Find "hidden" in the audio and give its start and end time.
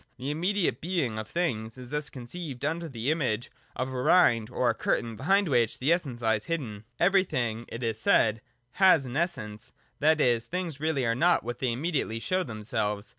6.45-6.85